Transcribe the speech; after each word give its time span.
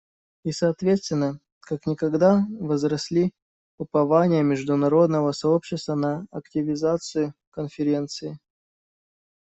И 0.45 0.51
соответственно, 0.51 1.39
как 1.59 1.85
никогда 1.85 2.47
возросли 2.59 3.35
упования 3.77 4.41
международного 4.41 5.31
сообщества 5.31 5.93
на 5.93 6.25
активизацию 6.31 7.35
Конференции. 7.51 8.39